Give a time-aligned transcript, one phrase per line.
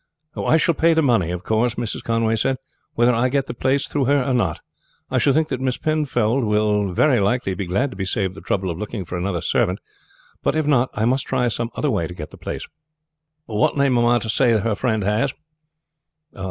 [0.35, 2.01] "I shall pay the money, of course," Mrs.
[2.01, 2.57] Conway said,
[2.95, 4.59] "whether I get the place through her or not.
[5.11, 8.41] I should think that Miss Penfold will very likely be glad to be saved the
[8.41, 9.77] trouble of looking for another servant.
[10.41, 12.65] But, if not, I must try some other way to get the place."
[13.45, 15.35] "What name am I to say her friend has?"